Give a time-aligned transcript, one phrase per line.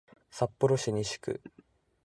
[0.31, 1.39] 札幌市西区